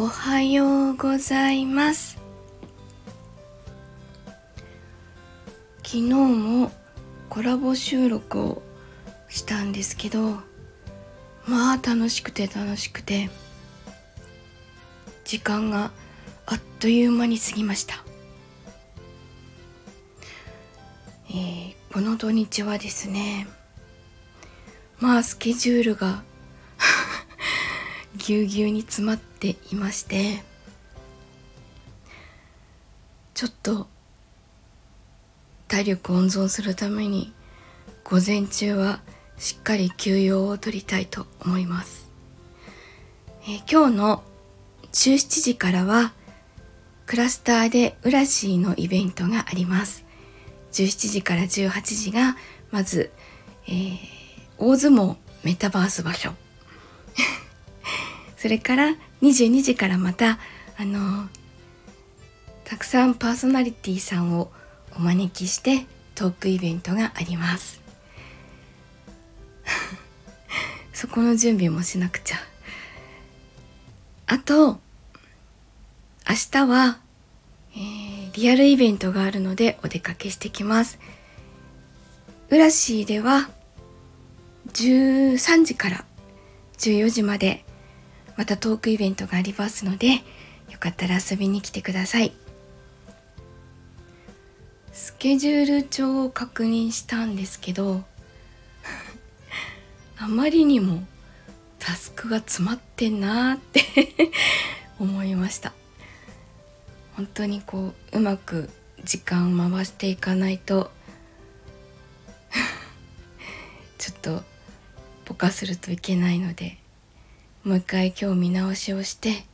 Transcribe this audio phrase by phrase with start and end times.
[0.00, 2.18] おはようございます。
[5.78, 6.70] 昨日も
[7.28, 8.62] コラボ収録を
[9.28, 10.34] したんですけど
[11.48, 13.28] まあ楽しくて楽しくて
[15.24, 15.90] 時間が
[16.46, 17.96] あっという間に過ぎました、
[21.28, 23.48] えー、この土日はですね
[25.00, 26.22] まあスケジュールが
[28.28, 30.42] ぎゅうぎゅうに詰まっていまして
[33.32, 33.86] ちょっと
[35.66, 37.32] 体力温存するために
[38.04, 39.00] 午前中は
[39.38, 42.10] しっかり休養を取りたいと思います、
[43.44, 44.22] えー、今日の
[44.92, 46.12] 17時からは
[47.06, 50.04] クラスターでウラシーのイベントがあります。
[50.72, 52.36] 17時から18時が
[52.70, 53.10] まず、
[53.66, 53.98] えー、
[54.58, 56.34] 大相撲メタバース場所。
[58.38, 60.38] それから22時からまた
[60.78, 61.28] あの
[62.64, 64.52] たくさんパーソナリティさんを
[64.96, 67.82] お招きしてトークイベントがあります。
[70.94, 72.36] そこの準備もしなくちゃ。
[74.26, 74.80] あと
[76.28, 77.00] 明日は、
[77.74, 81.00] えー、リアルイベントがあるのでお出かけしてきます。
[82.50, 83.50] ウラシーでは
[84.74, 86.04] 13時から
[86.78, 87.64] 14時まで
[88.38, 90.12] またトークイベントがありますので
[90.70, 92.32] よかったら遊びに来てください。
[94.92, 98.04] スケジュール帳を確認したんですけど
[100.18, 101.02] あまりにも
[101.80, 104.30] タスクが詰まってんなーって
[105.00, 105.72] 思いました。
[107.16, 108.70] 本当にこううまく
[109.02, 110.92] 時間を回していかないと
[113.98, 114.44] ちょっと
[115.24, 116.78] ぼかするといけないので
[117.64, 119.44] もう一回今日見直しをして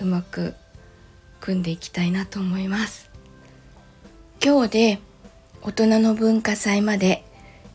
[0.00, 0.54] うまく
[1.40, 3.10] 組んでいきたいなと思います。
[4.42, 4.98] 今日で
[5.62, 7.24] 大人の文化祭まで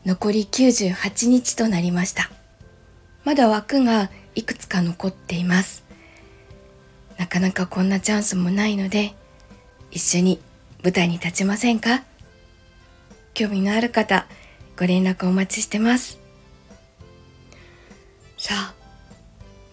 [0.04, 2.30] 残り98日となりました。
[3.24, 5.84] まだ枠がいくつか残っています。
[7.18, 9.14] なかなかこんなチャンスもないので
[9.90, 10.40] 一緒に
[10.82, 12.02] 舞台に立ちませんか？
[13.34, 14.26] 興味のある方
[14.78, 16.18] ご連絡お待ちしてます。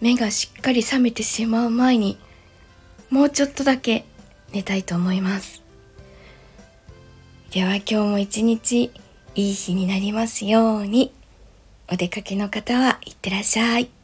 [0.00, 2.18] 目がしっかり覚めてしまう前に
[3.10, 4.04] もうちょっとだけ
[4.52, 5.62] 寝たいと思います。
[7.50, 8.92] では今日も一日
[9.34, 11.12] いい日になりますように。
[11.90, 13.97] お出かけの方はいってらっしゃい。